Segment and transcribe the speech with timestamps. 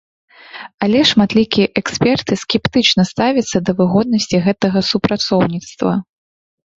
[0.83, 5.93] Але шматлікія эксперты скептычна ставяцца да выгоднасці гэтага супрацоўніцтва.